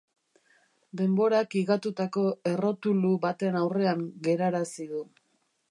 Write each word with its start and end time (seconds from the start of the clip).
Denborak 1.01 1.53
higatutako 1.61 2.25
errotulu 2.53 3.13
baten 3.27 3.61
aurrean 3.61 4.05
gerarazi 4.29 4.91
du. 4.95 5.07